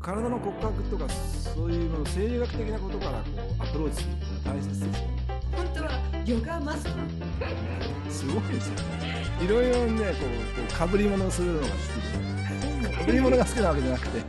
[0.00, 3.24] 体の骨格とかそういうもの生理学的なことからこ
[3.60, 4.98] うアプローチするっていうのは大切ですよね。
[5.52, 5.90] 本当は
[6.24, 8.10] ヨガマスター。
[8.10, 9.26] すごいですよね。
[9.42, 14.22] いろいろねこうこうかぶり物をするのが好きで、かぶり物が好きなわけじゃなくて。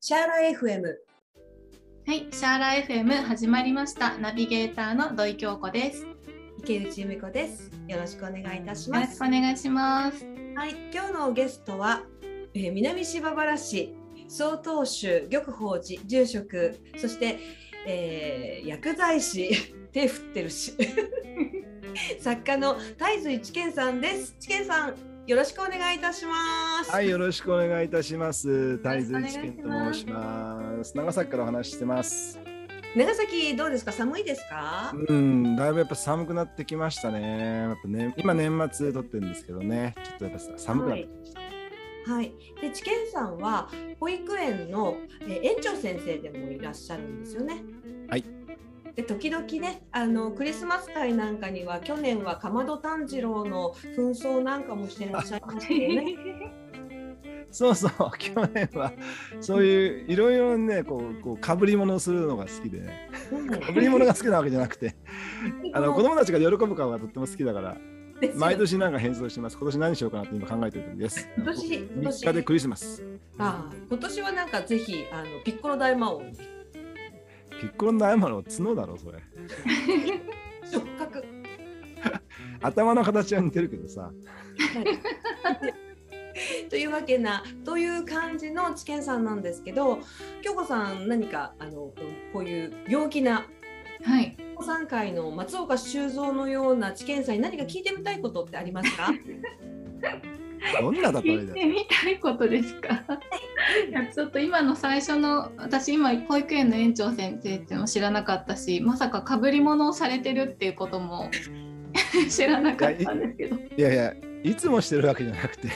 [0.00, 0.82] シャーラ FM。
[2.06, 4.18] はい、シャーラ FM 始まりました。
[4.18, 6.06] ナビゲーターの土井京子です。
[6.58, 7.70] 池内由美子です。
[7.88, 9.00] よろしくお願いいたします。
[9.00, 10.26] よろしくお願いします。
[10.54, 12.02] はい、今日のゲストは、
[12.52, 13.94] えー、南芝原市
[14.30, 17.38] 曹洞宗玉宝寺住職そして、
[17.86, 19.50] えー、薬剤師
[19.92, 20.72] 手振ってるし。
[22.20, 24.36] 作家の大豆一健さんです。
[24.38, 24.94] 知健さん
[25.26, 26.90] よろしくお願いいたします。
[26.90, 28.80] はいよろしくお願いいたします。
[28.80, 30.96] 大豆一健と申します。
[30.96, 32.38] 長崎からお話してます。
[32.94, 33.90] 長崎どうですか？
[33.92, 34.94] 寒いですか？
[35.08, 37.38] うんだいぶやっぱ寒くなってきましたね。
[37.68, 39.94] やっぱね今年末撮ってるんですけどね。
[39.96, 41.49] ちょっとやっぱ寒くなってきました、はい
[42.06, 44.96] はい、で知見さんは保育園の、
[45.28, 47.62] え園長先生でもいらっしゃるんですよね。
[48.08, 48.24] はい。
[48.94, 56.16] で時々ねあのクリスマス会なんかには去年はかまど炭治郎の紛争なんかもしてらっしゃいましたよね。
[57.52, 57.90] そうそう。
[58.18, 58.92] 去年は
[59.40, 63.10] そういういろいろねこうこうかぶり物をするのが好きで、ね、
[63.60, 64.94] かぶり物が好きなわけじゃなくて。
[65.72, 67.76] あの子供たちが喜ぶ顔がとっても好きだから
[68.34, 69.56] 毎年なんか変装してます。
[69.56, 71.28] 今年何しようかなって今考えてる時です。
[71.36, 73.02] 今年3日でクリスマス。
[73.38, 76.20] ああ、今年はなんかぜひあのピッコロ大魔王。
[76.20, 79.18] ピッコロ大魔王角だろそれ。
[80.70, 81.24] 触覚。
[82.62, 84.10] 頭の形は似てるけどさ。
[86.70, 89.98] というわけなという感じの知見さんなんですけど
[90.42, 91.92] 京子さん何かあの
[92.32, 93.46] こういう陽気な
[94.02, 94.36] はい。
[94.62, 99.10] 参会の松岡修造のような知見さんに何か聞いてみたいことってありますか？
[100.80, 102.88] どんな例え聞いてみたいことですか？
[103.88, 111.30] いやちょっと今の最初の私今保育園の園長先生っていうのを知らなかったしまさかかぶり物をされてるっていうことも
[112.28, 113.56] 知らなかったんですけど。
[113.56, 115.68] いやいやいつもしてるわけじゃなくて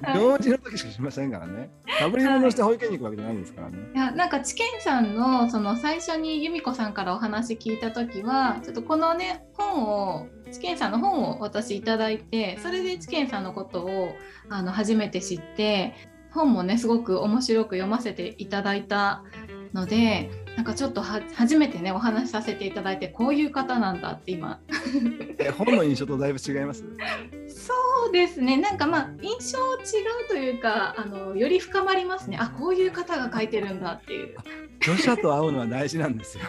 [0.14, 1.70] 行事の時しかしませんからね。
[1.98, 3.78] かぶり物して保育園に行くわけじゃないですからね。
[3.94, 14.12] いやなんか知見さんのその最初に由美子さんからお話聞いた時はちょっとこのね本を知見さんの本を私いただいてそれで知見さんのことを
[14.48, 15.94] あの初めて知って
[16.30, 19.22] 本もねすごく面白く読ませていただいた
[19.72, 24.58] のでなんかちょっと初めてねお話しさせていただいてこういう方なんだって今。
[25.38, 26.82] え本の印象とだいぶ違います？
[27.46, 27.72] そ
[28.08, 28.56] うですね。
[28.56, 32.38] なんかまあ印象違うというかあのより深まりますね。
[32.40, 34.34] あこういう方が書いてるんだっていう。
[34.80, 36.44] 著者と会うのは大事なんですよ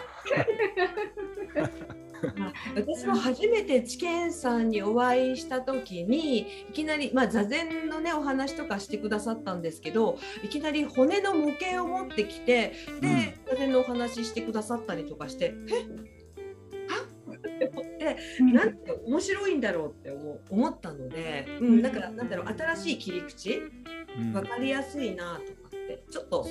[2.74, 16.10] 私も初めて知見さんにお会いした時にいきなり、まあ、座禅のねお話とかしてくださったんですけどいきなり骨の模型を持ってきてで、座禅のお話してくださったりとかして「え？
[17.32, 18.16] って思って、
[18.52, 23.62] なんて面白いんだろうって思思ったので、うん、だからなんだろう新しい切り口、
[24.32, 26.46] 分かりやすいなとかってちょっと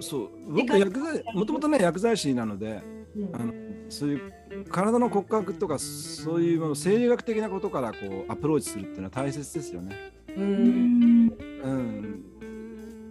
[0.00, 0.30] そう。
[0.48, 2.82] 僕薬剤もともとね薬剤師なので、
[3.16, 3.52] うん、あの
[3.94, 10.12] そういう体の骨格とかそういうもの生理学的なことからこうアプローチするっていうのは大切ですよね。
[10.36, 11.32] うん、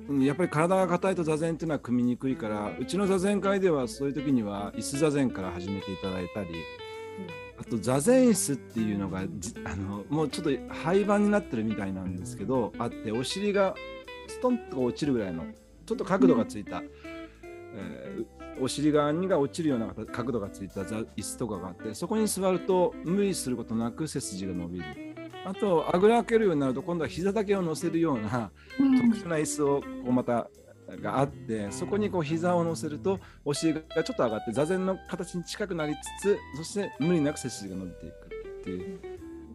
[0.10, 6.50] うん、やっぱり体が硬いと座禅っていうのは組みにくいからうちの座禅会ではそういう時には椅子座禅から始めていただいたり、
[7.58, 13.74] あと座禅椅子っていうのがあのもうちょっと廃盤になってるみたいなんですけどあってお尻が
[14.28, 15.46] ストンと落ちるぐらいの
[15.86, 16.84] ちょっと角度がついた、
[17.76, 24.86] えー、お尻側にが落ちるような角度がついた椅子とかがあってそこに座ると無理することなく背筋が伸びる。
[25.46, 30.50] あとあぐら開けるようになると今度は膝だけを乗せるような特殊な椅子をこうまた
[31.02, 39.00] があってそこにこう膝を乗せるとお尻がちょっと上がって座禅の形に近くなりつつそして無理なく背筋が伸びていくっていう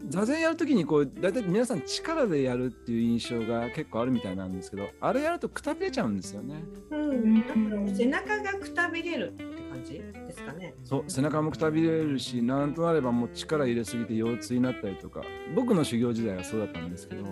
[0.06, 6.62] 座禅やるときにこう大体皆さん力でやるっていう印象が結構あるみたいなんですけどあれやるとくたびれちゃうんですよね。
[6.90, 10.74] うん、背中がくたびれるって感じですかね。
[10.84, 12.74] そう背中もくたびれるしなん。
[12.74, 15.22] となればもう力入れすぎて腰痛になったりとか
[15.54, 16.90] 僕の修行時代はそうだったん。
[16.90, 17.24] ですけど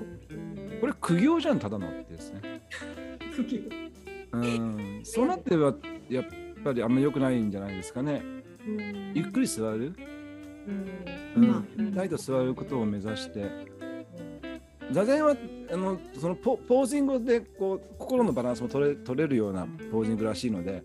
[0.81, 1.59] これ苦行じゃん。
[1.59, 2.63] ただのってですね。
[3.35, 3.71] 苦行
[4.33, 5.01] うん。
[5.05, 5.75] そうなっては
[6.11, 6.25] やっ
[6.65, 6.95] ぱりあん。
[6.95, 7.51] ま良くないん。
[7.51, 8.23] じゃないですかね。
[9.15, 9.95] ゆっくり座る
[10.67, 13.51] うん、ライト座ることを目指して、
[14.91, 15.37] 座禅は
[15.71, 20.83] あのそのポポージングでこう心のバランスも取れ取れるようなポージングらしいので、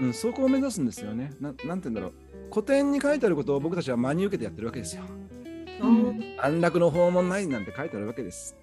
[0.00, 1.32] うん、そこを目指すんですよね。
[1.40, 1.48] な。
[1.48, 2.12] なんて言うんだろう。
[2.52, 5.02] 古典に書いてあることを僕たちは真に受けてやってるわけですよ。
[6.38, 8.56] 安楽の訪問ないなんて書いてあるわけです。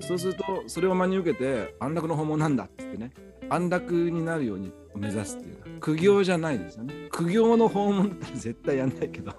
[0.00, 3.12] そうするとそれを真に受けて安楽の訪問なんだって言ってね。
[3.50, 6.94] 安楽になるように目指すっていうか苦行じゃないですよね。
[7.10, 9.32] 苦行の訪問だったら絶対やんないけど、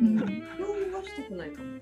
[0.00, 1.74] うん、苦行はしたくないかも。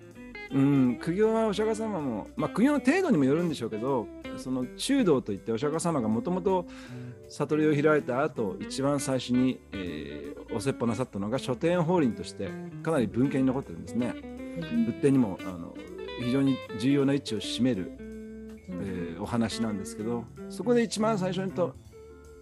[0.55, 4.06] うん、苦行はお釈迦様も、まあ、苦行の程度にもよるんでしょうけど
[4.37, 6.67] その中道といってお釈迦様がもともと
[7.29, 12.50] 悟りを開いた後一番最初に、えー、お説法なさったのが書店法輪として
[12.82, 14.14] かなり文献に残ってるんですね。
[14.87, 15.75] 仏典にもあの
[16.20, 17.93] 非常に重要な位置を占める、
[18.69, 21.75] えー、お話なんですけどそこで一番最初にと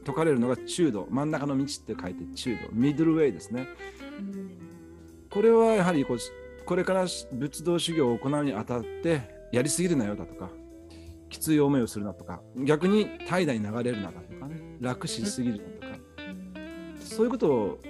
[0.00, 3.68] 説かれるのが中道真ん中の道って書いて中道ミドルウェイですね。
[5.30, 6.18] これはやはりこう
[6.64, 10.50] これから仏道修行を行うにあたってやりすぎるなよだとか
[11.28, 16.00] きつい思いをするなとか逆に怠惰に流れるなだとかね楽しすぎるなとか
[17.00, 17.80] そういうことを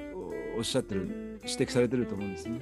[0.56, 2.60] おっしゃってる指摘されてると思うんですね。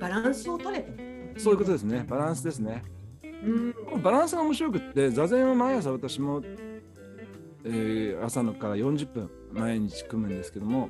[0.00, 2.84] バランスを取れとそういうことですねバランスですね。
[3.22, 6.42] うん、バランスが面白くって座禅を毎朝私も、
[7.68, 10.88] えー、朝のから40分毎日組むんですけども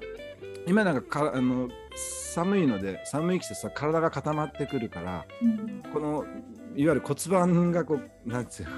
[0.66, 6.24] 今なんかかあの寒いので寒い季節は体が固まってくるから、うん、この
[6.74, 8.76] いわゆる骨盤がこうなんていうの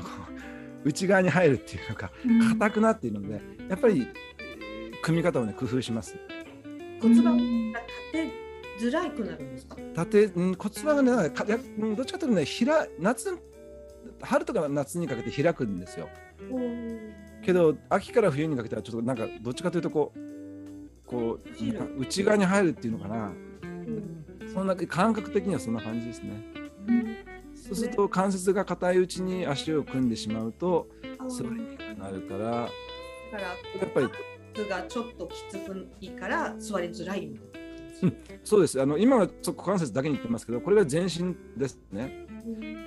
[0.85, 2.13] 内側に入るっていうのか
[2.53, 4.07] 硬くなっているので、やっぱり
[5.03, 6.17] 組み方をね工夫します。
[7.03, 9.77] 骨盤が立てづらくなるんですか？
[9.97, 11.59] 立て、うん、骨盤がねかや
[11.97, 13.37] どっちかというとねひら夏
[14.23, 16.09] 春とか夏にかけて開くんですよ。
[17.43, 20.19] けど秋から冬にかけてはちょっとなんかどっちかというとこう
[21.07, 23.33] こう内側に入るっていうのかな、
[23.63, 26.43] うん、そんな感覚的にはそんな感じですね。
[26.87, 27.17] うん、
[27.55, 30.89] そうすると関節が硬いうちに足を組んでしまうと
[31.29, 32.39] 座りにくくなるから。
[32.41, 32.71] だか
[33.33, 33.55] らや
[33.87, 34.09] っぱり
[34.65, 37.31] がちょっときつくいいから座りづらい
[38.01, 42.29] うん、そうですあの今は股関節だけに言ってますけどこれが全身ですね、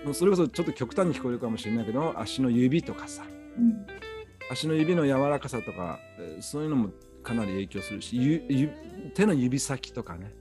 [0.06, 3.26] うん、それこそちょっと極端に聞こえるかもしれないけど足の指とかさ、
[3.58, 3.86] うん、
[4.52, 6.00] 足の指の柔らかさとか
[6.42, 6.90] そういうのも
[7.24, 8.42] かなり影響するし
[9.14, 10.34] 手の指先とかね、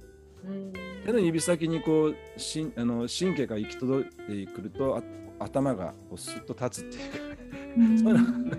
[1.05, 5.01] 手の指先にこうしあの神経が行き届いてくると
[5.39, 8.57] 頭がこうスッと立つっていうそういうの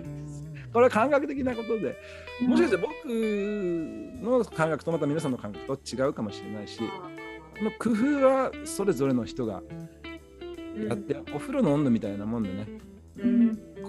[0.72, 1.96] これは感覚的なことで。
[2.40, 6.84] もしかして僕の感覚とまた皆さんの感覚と違うかもしれないしこ
[7.64, 9.62] の工夫はそれぞれの人が
[10.88, 12.66] やって、お風呂の温度みたいなもんでね、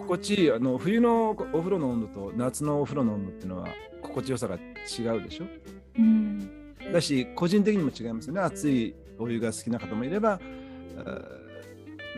[0.03, 3.67] 心地いいあの冬のお風呂の温度と夏のお風呂の温度っていうのは
[4.01, 4.59] 心地よさが違
[5.17, 5.45] うでしょ、
[5.97, 8.41] うん、だし個人的にも違いますよね。
[8.41, 10.39] 熱いお湯が好きな方もいれば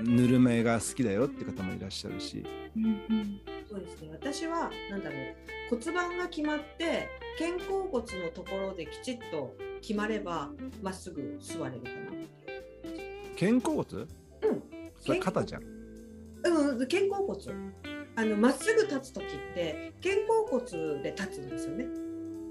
[0.04, 2.46] ぬるめが好きだよって方もいらっしゃるし、
[2.76, 4.10] うんうん、そうですね。
[4.12, 7.10] 私は何だろう骨盤が決まって
[7.40, 10.50] 肩甲骨のところできちっと決まれば
[10.82, 12.12] まっすぐ座れるかな
[13.40, 14.02] 肩甲骨？
[14.02, 14.08] うん。
[15.00, 15.75] それ肩じゃん
[16.46, 17.40] うん肩甲骨
[18.16, 21.86] あのまっすぐ立つ時って肩甲骨で立つんですよね。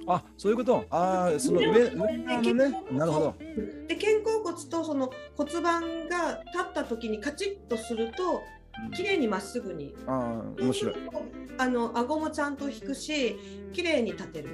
[0.06, 0.84] あ、そういうこと。
[0.90, 2.82] ああ、その上上側のね。
[2.92, 3.34] なるほど。
[3.88, 8.42] で肩甲骨とその骨盤が立った時にカチッとすると。
[8.92, 9.94] 綺麗にまっすぐに。
[10.06, 10.94] ああ、面白い。
[11.58, 13.36] あの顎もちゃんと引くし、
[13.72, 14.48] 綺麗に立てる。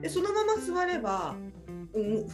[0.00, 1.36] で、そのまま座れば。
[1.92, 2.26] うん、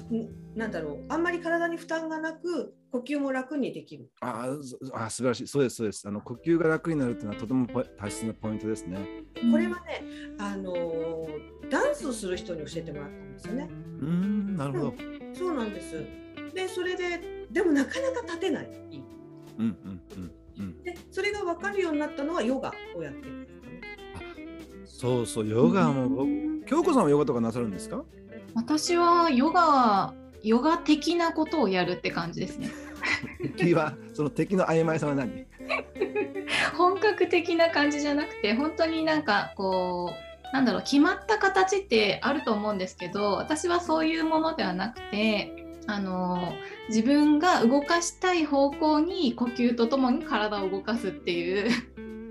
[0.55, 1.05] なんだろう。
[1.09, 4.11] あんまり体に負担がなく呼吸も楽にできる。
[4.21, 4.49] あ
[4.95, 5.47] あ素晴らしい。
[5.47, 6.07] そうですそうです。
[6.07, 7.67] あの呼吸が楽になるというのはとても
[7.99, 8.99] 大切なポイントですね。
[9.51, 10.05] これはね
[10.39, 10.75] あの
[11.71, 13.69] ダンスする人に教えてもらったんですよね。
[14.01, 16.05] うんなるほど、うん、そうなんです。
[16.55, 18.69] でそれででもなかなか立てない。
[19.59, 23.49] うんうんうんうん、でそれが分かるようになったのはヨガをやってる
[24.85, 26.27] そうそうヨガも、
[26.67, 28.05] 京子さんはヨガとかなさるんですか？
[28.57, 32.71] 私はヨガヨガ的なことをやるって感じですね。
[33.57, 35.47] 敵はその敵の曖昧さは何？
[36.77, 46.53] 本格的な感じじゃなくて本当になんかこうなんだろう決まった形ってあると思うんですけど私はそういうものではなくてあの
[46.89, 51.71] 自分が動かしたい方向に呼吸とともに体を動かすっていう。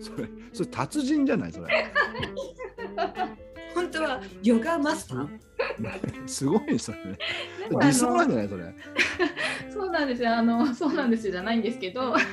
[0.01, 1.51] それそれ達人じゃない？
[1.53, 1.67] それ
[3.75, 5.39] 本当はヨガマスター？
[6.25, 7.17] すごいそれね。
[7.81, 8.73] 理想なんじゃないそれ。
[9.69, 10.35] そうなんですよ。
[10.35, 12.15] あのそうなんですよじゃないんですけど。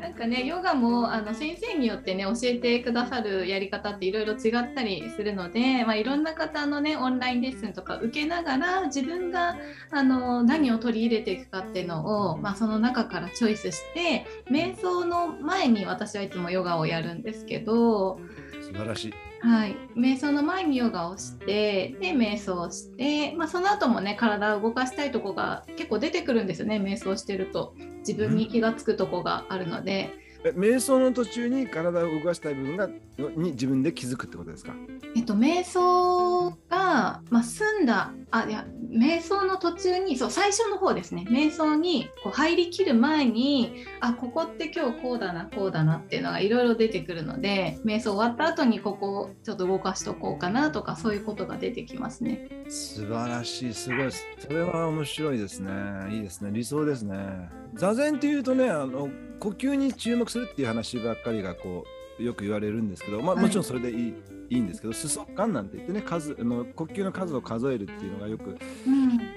[0.00, 9.56] なんかねヨガもあの先生によってね教えてくださるやり方っていろいろ違ったりするので、まあ、いろんな方のねオンラインレッスンとか受けながら自分が
[9.90, 18.20] あの何を取り入れていくかっていうのを、まあ、その中からチョイスして瞑想の前に私はいつもヨガをやるんですけど
[18.62, 19.14] 素晴らしい
[19.46, 27.72] はい、瞑想の前にヨガをしてで瞑想して、まあ、その後もね体を動かしたいとこが結構出てくるんですよね瞑想してると。
[27.98, 30.10] 自分に気が付くとこがあるので、
[30.52, 32.88] 瞑想の途中に体を動かしたい部分が
[33.36, 34.72] に自分で気づくってことですか？
[35.14, 41.26] えっと、瞑想が、まあ、済んだあいや瞑想の途中にそう最初の方ですね。
[41.30, 52.48] 瞑想にこう入りきる前にあここって今日こうだなこうだなっていうのがいろいろ出てくるので瞑想終わった後にここをちょっと動かしとこうかなとかそういうことが出てきますね。
[52.68, 53.74] 素晴らしい。
[53.74, 54.12] すごい。
[54.12, 55.70] それは面白いですね。
[56.10, 56.50] いいですね。
[56.52, 64.14] 理想ですね座禅っていうとねあの呼吸に注目するっていう話ばっかりがこうよく言われるんですけど、まあ、もちろんそれでいい、
[64.48, 68.56] いいんですけど、数息間なんて言ってね、数の呼吸の数を数えるっていうのがよく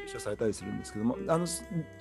[0.08, 1.46] 一緒されたりするんですけども、あの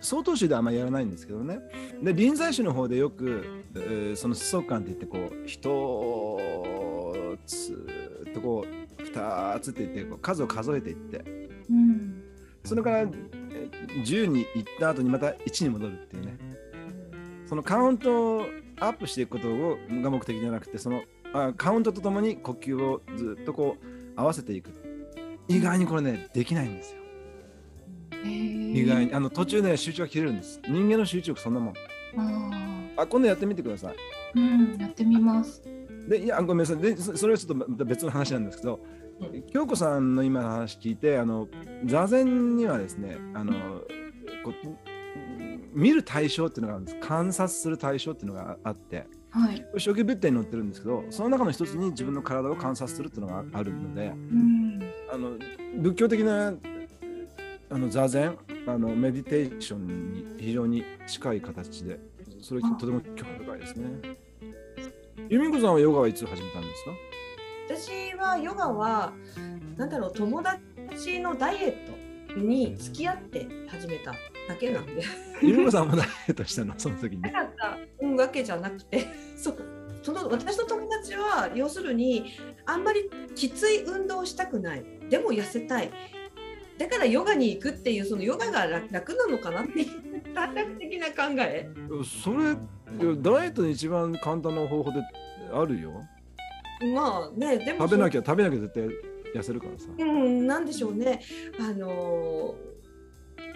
[0.01, 1.59] 曹洞宗ではあんまりやらないんですけどね。
[2.03, 5.61] で、臨済宗の方でよく、えー、その数息間って言って、こう、一
[7.45, 11.25] つとこう、二つって言ってこう、数を数えていって、
[11.71, 12.23] うん、
[12.63, 13.07] それから
[14.05, 16.39] 10に行った後にまた1に戻るっていうね。
[17.47, 18.43] そのカウント
[18.81, 23.87] アップしていくことをが目的じゃなくてそのあカウントとともに呼吸をずっとこう
[24.21, 24.71] 合わせていく。
[25.49, 27.03] 意外にこれねできないんですよ。
[28.25, 29.15] 意外に。
[29.15, 30.61] あの途中ね集中が切れるんです。
[30.69, 31.75] 人間の集中力そんなもん。
[32.97, 33.97] あ今度やってみてください。
[34.35, 35.63] うんやってみます。
[36.09, 36.77] でいやごめんなさい。
[36.79, 38.81] でそれはちょっとまた別の話なんですけど
[39.53, 41.49] 京子さんの今の話聞いてあの
[41.85, 43.53] 座禅にはですねあの
[44.45, 44.53] こ
[45.73, 46.99] 見る対象っていうのがあるんです。
[47.01, 54.81] 観察する対象っていうのがあって、はい、初期物体に載ってるんですけどその中の一つに自分の体を観察するっていうのがあるので、うん、
[55.13, 55.37] あの
[55.77, 56.55] 仏教的な
[57.71, 62.01] あの座禅あのメディテーションに非常に近い形で
[62.41, 63.87] それとても興味深いですね。
[65.29, 66.91] 由美子さんはヨガはいつ始めたんですか？
[67.69, 69.13] 私はヨガは
[69.77, 75.03] なんだろう友達のダイエットに付き合って始めただけなんで。
[75.43, 76.75] ゆるこさんもダイエットしたの？
[76.81, 77.23] その時に。
[77.23, 79.07] なかったわけじゃなくて、
[79.37, 79.59] そう
[80.03, 82.33] その私の友達は要するに
[82.65, 84.85] あんまりきつい運動をしたくない。
[85.11, 85.91] でも痩せたい。
[86.79, 91.69] だからヨガに行くっていうそのヨガが楽なのかなっていう 短絡的な考え。
[92.23, 92.55] それ
[93.17, 95.03] ダイエットに一番簡単な方法で
[95.53, 96.07] あるよ。
[96.95, 98.89] まあねでも食べなきゃ食べなきゃ絶対
[99.35, 99.89] 痩せるからさ。
[99.99, 101.21] うん、なんでしょうね。
[101.59, 102.69] あのー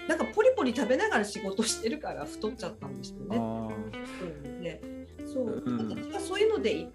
[0.08, 3.36] なんかポリポリ食べながら仕事してるから太っちゃったんですよね。
[3.36, 4.80] うんね
[5.26, 6.90] そう、うん、私はそういうので行っ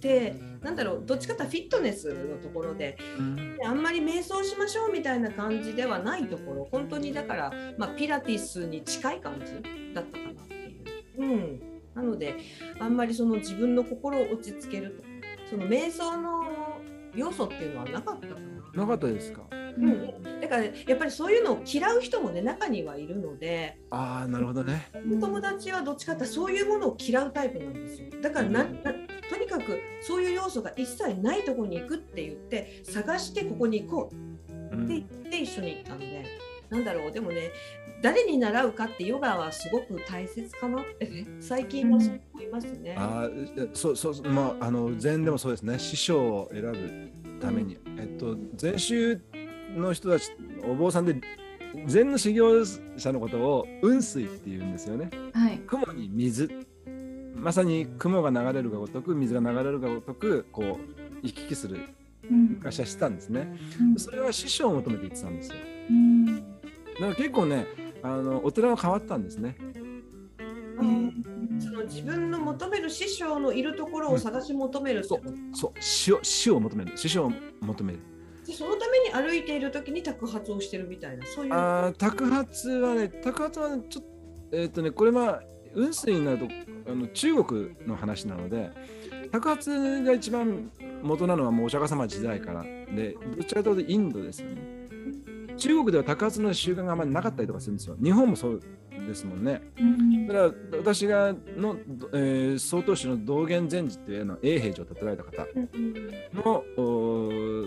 [0.00, 10.82] てなんだろうどっちかというとフィットネスのところで、うん、あんまり瞑想しましょうみたいな感じではないところ本当にだから、まあ、ピラティスに近い感じだったかなってい
[11.18, 11.22] う。
[11.22, 11.60] うん、
[11.94, 12.36] なので
[12.78, 15.02] あんまりその自分の心を落ち着ける
[15.48, 16.44] その瞑想の
[17.14, 18.82] 要素っていうのはなかったかな。
[18.82, 19.42] なかったですか？
[19.50, 24.90] うん、だからやっぱりそういうのを嫌う人もね中にはいるのでああなるほどね。
[24.92, 28.08] 友達はどっちかってそういうものを嫌うタイプなんですよ。
[28.22, 28.70] だからな、な
[29.30, 34.14] とにかくそういう要素が一切ないところに行くって言って探してここに行こう
[34.74, 36.24] って言って一緒に行ったんで、うん、
[36.70, 37.12] なんだろう。
[37.12, 37.50] でもね
[38.02, 42.94] 誰に習うかってヨガはすごく大切かなってね最近はそう思いますね。
[42.98, 43.28] あ
[43.72, 45.78] そうそうまああの禅でもそうですね。
[45.78, 49.20] 師匠を選ぶために、うん、えっと禅宗
[49.76, 50.30] の人たち
[50.64, 51.16] お坊さんで
[51.86, 52.64] 禅の修行
[52.96, 55.10] 者のことを雲水って言うんですよね。
[55.32, 56.50] はい、雲に水。
[57.34, 61.80] まさに雲が流れるがごとく水が流れるがごとくこう行き来する
[62.30, 65.56] 昔はしてたんですね、うん、それは師匠を求めて言ってたんですよ。
[65.90, 66.55] うん、
[67.00, 67.66] だから結構ね
[68.02, 69.56] あのお寺は変わったんですね。
[71.58, 75.20] その自分の求める師匠のいるところを探し求める、うん、そう。
[75.52, 75.82] そう。
[75.82, 76.96] 師を師を求める。
[76.96, 77.98] 師匠を求める。
[78.46, 81.54] でそのために歩いている時に托発をしてるみたいなそういう。
[81.54, 84.04] あ托発はね托発は、ね、ちょっ
[84.50, 85.42] とえっ、ー、とねこれは
[85.74, 86.46] 雲水になると
[86.90, 88.70] あの中国の話なので
[89.32, 90.70] 托発が一番
[91.02, 92.62] 元なのはもうお釈迦様時代から。
[92.62, 94.75] でどちらかというとインドですよね
[95.56, 97.96] 中国では托発の習慣があんまりなかったりとかするんですよ。
[98.02, 98.60] 日本もそう
[98.90, 101.76] ですもんね、うん、だから私がの、
[102.12, 105.46] えー、曹洞宗の道元禅師っていうの永平寺を建てられた方
[106.34, 106.82] の、う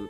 [0.06, 0.10] ん。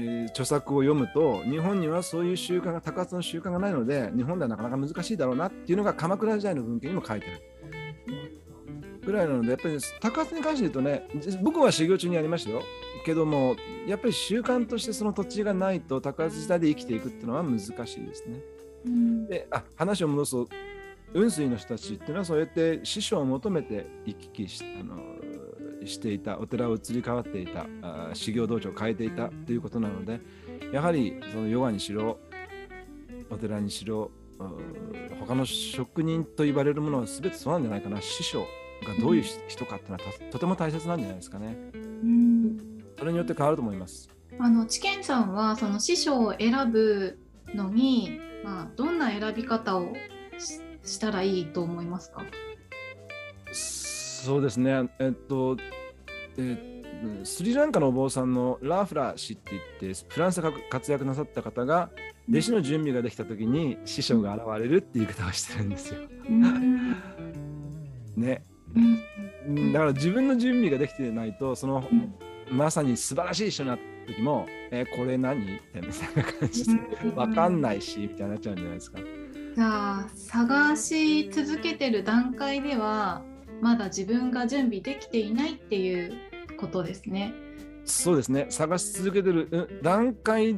[0.00, 7.42] えー、著作を読むと日本にはそういう習慣が高発の習慣がないので日本ではなかなか難しいだろうなっていうのが鎌倉時代の文献にも書いてある。
[9.04, 11.08] ぐらいなのでやっぱり高発に関して言うとね
[11.42, 12.62] 僕は修行中にやりましたよ
[13.04, 18.40] けどもやっぱり習慣としてその土地がないと高発時代で生きていくっていうのは難しいですね。
[18.86, 20.48] うん、であ話を戻すと
[21.12, 24.98] 雲水の人たちっていうのはそうやって師匠を求めて行き来しあの
[25.86, 30.20] していたお寺を移り変わっていたあ修行道場を変えていたということなので
[30.72, 32.18] やはりそのヨガにしろ
[33.30, 34.10] お寺にしろ
[35.20, 38.46] 他の職人と言われるものは全てそうなんじゃないかな師匠
[39.00, 41.56] どういう人かっていうのはととても大切なんじゃないですかね。
[41.74, 42.17] うんそ
[43.08, 44.08] れによって変わると思います。
[44.38, 47.18] あの知見さんはその師匠を選ぶ
[47.54, 49.92] のに、まあ、どんな選び方を
[50.38, 52.22] ししたらいいと思いますか？
[53.52, 54.88] そうですね。
[55.00, 55.56] えっと、
[56.36, 56.78] えー
[57.22, 61.90] スリランカのお坊さんのラーフラ氏って言ってフランスで活躍なさった方が
[62.28, 66.00] 弟子の準備ができた時に師匠が現れるっていう言い方をしてるんですよ。
[66.28, 66.96] うん
[68.16, 68.42] ね。
[69.72, 72.14] だから自分の準備ができてないとそのうん
[72.50, 75.88] まさに素晴らしい人になった時も「えこれ何?」みたいな
[76.38, 76.80] 感じで
[77.14, 78.98] 分かんないしみたいになっちゃうんじゃないですか。
[79.54, 79.66] じゃ
[79.98, 83.22] あ探し続けてる段階では
[83.60, 86.12] まだ自分が準備できていないっていう
[86.58, 87.34] ことですね。
[87.84, 90.54] そうですね探し続けてるうん段階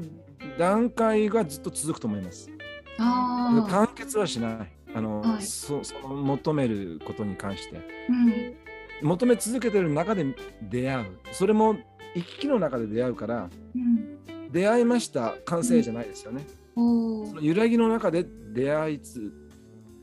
[0.59, 2.50] 段階がずっと続くと思います。
[2.99, 7.76] ああ、完結はしないあの、はいそその求めることに関して
[8.09, 8.54] うん
[9.02, 10.26] 求め続けてる中で
[10.62, 11.76] 出会うそれも
[12.14, 16.45] 行き来の中で出会うからうん、出会いました完成じゃないですよね。
[16.76, 19.33] おーその揺らぎの中で出会いつ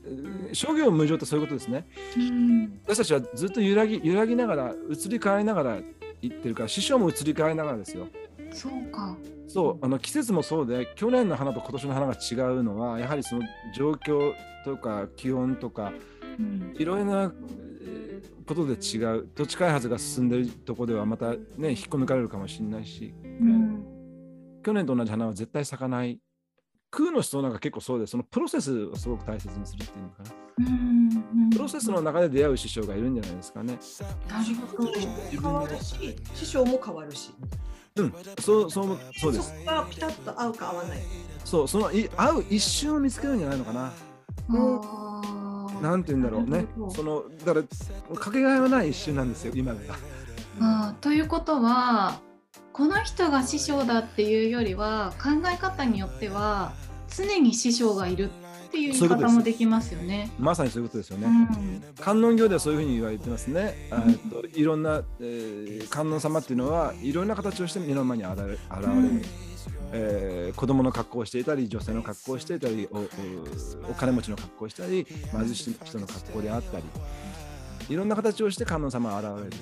[0.04, 1.86] うん諸行無常ってそういうことですね。
[2.16, 5.78] うん私たちはずっと揺らぎ揺らぎながら移り変わりながら
[6.22, 8.06] 行ってるから師匠も移り変わりながらですよ。
[8.52, 9.16] そうか。
[9.46, 13.42] そうあの季節もそうで去年の花と今年の花が違うのはやはりその
[13.74, 14.32] 状況
[14.64, 15.92] とか気温とか
[16.38, 17.32] うんいろいろな
[17.82, 23.14] えーことで違う土地開発が進んでるとこではまたね引っこ抜かれるかもしれないし。
[23.22, 23.84] うん。
[24.64, 26.18] 去年と同じ花は絶対咲かない。
[26.90, 30.30] 空の思想なんか結構そうでそのプロセスをすごく大切にするっていうのかな。
[30.58, 30.62] う
[31.46, 31.50] ん。
[31.50, 33.78] プロセスの中で出会う師匠がいるんじゃないですかね。
[34.28, 34.92] なるほど。
[35.30, 37.30] 変わるし師匠も変わるし。
[37.96, 38.14] うん。
[38.40, 39.48] そうそうそうです。
[39.50, 40.98] そこがピタッと合うか合わない。
[41.44, 43.92] そうそのい合う一瞬を見つけるんじゃないのかな。
[44.50, 45.37] あー
[45.82, 46.66] なんて言うんだろうね。
[46.94, 49.80] そのだからかけがえのない一瞬なんですよ今が
[50.60, 52.20] あーということは
[52.72, 56.72] この人が師匠だっていうよりは考え方によっては
[57.14, 58.30] 常に師匠がいる
[58.68, 60.30] っていう言い方もできますよね。
[60.38, 61.94] まさにそういうことですよね、うん。
[62.04, 63.88] 観音教ではそういうふうに言われてますね。
[63.90, 69.22] あーっといろんな、えー観音様っていうのはいろんな形をして目の前に現れ現れる、うん
[69.92, 76.84] えー子供の格好をしていたり女性の格好をしていたりお金持ちの格好をしたり貧しい人の格好であったり
[77.88, 79.56] いろんな形をして観音様が現れる。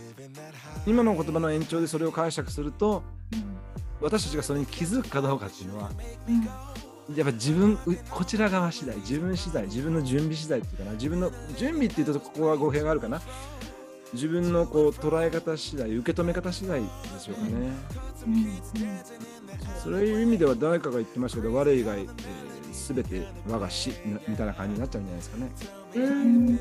[0.86, 3.02] 今の言葉の延長でそれを解釈すると
[4.00, 5.90] 私たちがそれに気づくかどうかっていうのは
[7.14, 7.78] やっぱ自分
[8.10, 13.20] こちら側次第自分次第自分の準備次第っていうかな自分の準備っていうとここは語弊があるかな。
[14.12, 16.86] 自分のこう捉え方次第受け止め方次第で
[17.18, 17.50] しょうかね、
[18.26, 18.46] うん。
[19.82, 25.50] そういう意味では誰かが言ってましたけど我以外、えー、全て我が死なみたいな感じになっちゃうんじゃないですかね。
[25.94, 26.46] ううん。
[26.54, 26.58] ん。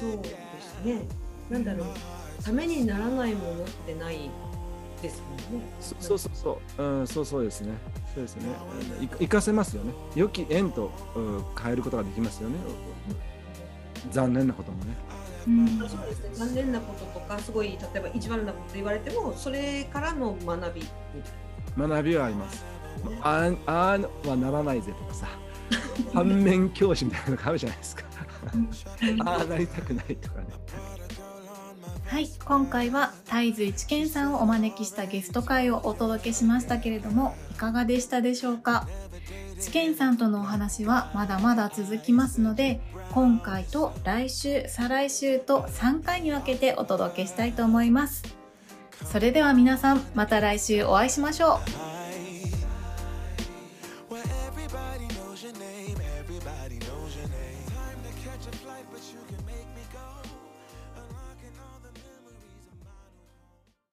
[0.00, 0.28] そうで
[0.60, 1.02] すね。
[1.50, 1.88] なんだろう。
[2.42, 4.30] ためにならないものってない
[5.02, 5.66] ですもんね。
[5.80, 7.74] そそうそうそう、うん、そうそうですね。
[8.14, 8.48] そうですね。
[8.98, 9.92] うんい活かせますよね。
[10.14, 12.56] 良き縁と、うん変えることができますよね。
[14.10, 14.94] 残念なこともね
[15.46, 20.84] うんそうですね残念なこととかすごい例えば意地悪なこと言われてもそれからの学び
[21.76, 22.64] 学びはあります。
[23.22, 25.26] あああはならないぜとかさ、
[26.14, 28.04] 反面教師みたいなのがあるじゃないですか。
[29.26, 30.46] ああなりたくないとかね。
[32.06, 38.88] はい今回は太随知見さんをお招きしたゲスト会をお届けしましたけれどもいかがでしたでしょうか？
[39.60, 42.80] 知見さんとのお話はまだまだ続きますので
[43.12, 48.24] 今回と来週再来週と3回に分けてお届けしたいと思います。
[49.04, 51.60] それでは皆さんまた来週お会いしましょ
[51.92, 51.95] う。